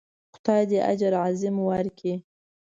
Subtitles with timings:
[0.33, 2.15] خدای دې اجر عظیم ورکړي.